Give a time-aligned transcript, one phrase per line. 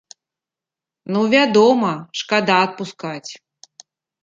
[1.15, 1.93] Ну, вядома
[2.23, 3.31] шкада адпускаць.